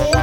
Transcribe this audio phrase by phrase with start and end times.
[0.00, 0.16] Welcome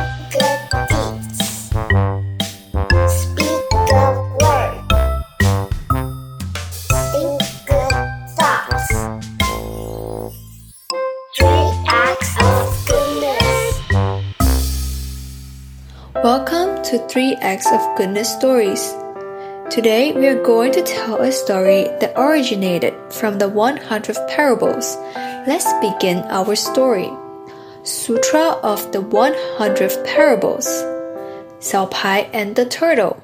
[16.85, 18.95] to 3 Acts of Goodness Stories.
[19.69, 24.97] Today we are going to tell a story that originated from the 100 parables.
[25.45, 27.11] Let's begin our story.
[27.87, 30.67] Sutra of the 100 parables.
[31.63, 33.23] Hisao Pai and the turtle.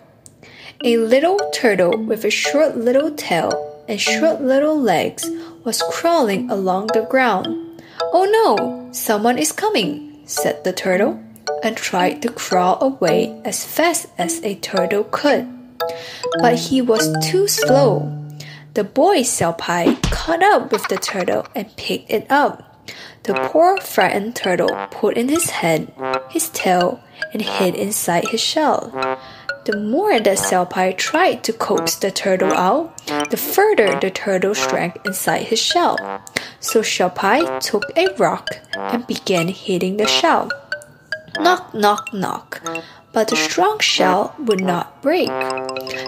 [0.86, 3.52] A little turtle with a short little tail
[3.90, 5.30] and short little legs
[5.66, 7.84] was crawling along the ground.
[8.14, 11.22] Oh no, someone is coming, said the turtle,
[11.62, 15.46] and tried to crawl away as fast as a turtle could.
[16.40, 18.08] But he was too slow.
[18.76, 22.73] The boy Hisao Pai caught up with the turtle and picked it up.
[23.24, 25.94] The poor frightened turtle put in his head,
[26.30, 27.02] his tail,
[27.32, 28.92] and hid inside his shell.
[29.66, 32.98] The more that Hisao Pai tried to coax the turtle out,
[33.30, 35.98] the further the turtle shrank inside his shell.
[36.60, 40.50] So Hisao Pai took a rock and began hitting the shell.
[41.40, 42.62] Knock, knock, knock.
[43.14, 45.30] But the strong shell would not break.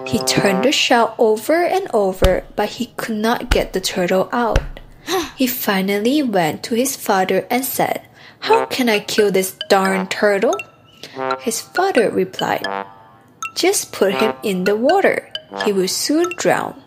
[0.06, 4.60] He turned the shell over and over, but he could not get the turtle out.
[5.36, 8.08] He finally went to his father and said,
[8.40, 10.56] How can I kill this darn turtle?
[11.40, 12.66] His father replied,
[13.56, 15.32] Just put him in the water.
[15.64, 16.82] He will soon drown.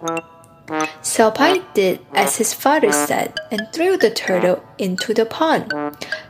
[0.68, 5.72] Hisao Pai did as his father said and threw the turtle into the pond.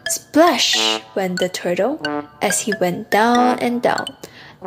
[0.07, 1.99] Splash went the turtle
[2.41, 4.07] as he went down and down.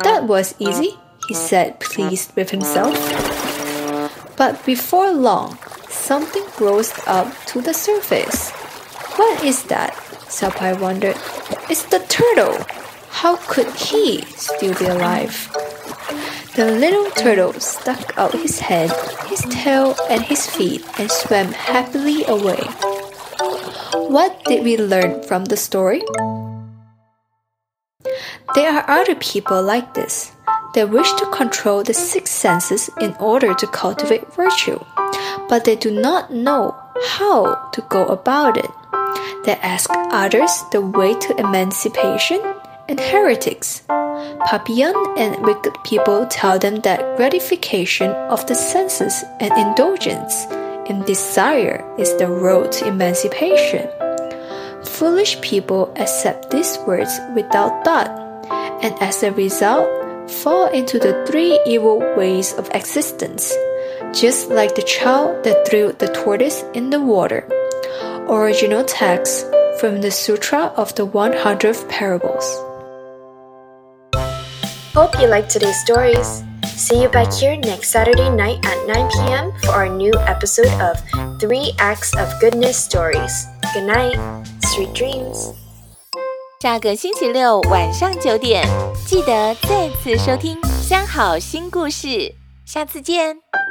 [0.04, 0.98] That was easy,
[1.28, 2.92] he said, pleased with himself.
[4.36, 5.58] But before long,
[6.02, 8.50] something rose up to the surface.
[9.16, 9.94] What is that?
[10.26, 11.16] Hisao Pai wondered.
[11.70, 12.58] It's the turtle.
[13.10, 15.48] How could he still be alive?
[16.56, 18.90] The little turtle stuck out his head,
[19.26, 22.60] his tail, and his feet and swam happily away.
[23.94, 26.02] What did we learn from the story?
[28.54, 30.32] There are other people like this.
[30.74, 34.80] They wish to control the six senses in order to cultivate virtue,
[35.48, 36.74] but they do not know
[37.16, 38.70] how to go about it.
[39.44, 42.40] They ask others the way to emancipation
[42.88, 43.82] and heretics.
[44.46, 50.46] Papillon and wicked people tell them that gratification of the senses and indulgence
[50.88, 53.88] in desire is the road to emancipation.
[54.84, 58.10] Foolish people accept these words without thought,
[58.82, 59.88] and as a result,
[60.30, 63.52] fall into the three evil ways of existence,
[64.12, 67.48] just like the child that threw the tortoise in the water.
[68.28, 69.46] Original text
[69.80, 72.44] from the Sutra of the 100th Parables.
[74.94, 76.44] Hope you liked today's stories.
[76.76, 79.52] See you back here next Saturday night at 9 p.m.
[79.64, 80.96] for our new episode of
[81.40, 83.46] Three Acts of Goodness Stories.
[83.72, 84.18] Good night,
[84.60, 85.54] sweet dreams.
[86.60, 88.64] 下个星期六晚上九点，
[89.04, 92.06] 记得再次收听《三好心故事》，
[92.64, 93.61] 下次见。